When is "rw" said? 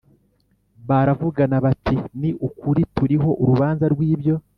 3.93-4.01